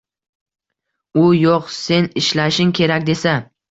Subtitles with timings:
[1.25, 3.41] U: “yoʻq, sen ishlashing kerak”— desa